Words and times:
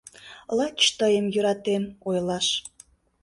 «Лач 0.57 0.79
тыйым 0.97 1.25
йӧратем»— 1.33 1.83
ойлаш 2.07 2.47